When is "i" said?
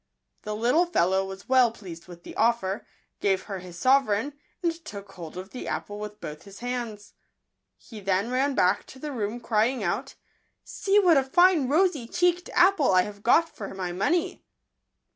12.91-13.03